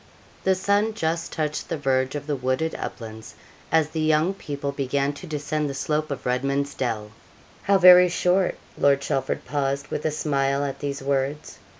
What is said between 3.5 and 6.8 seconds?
as the young people began to descend the slope of Redman's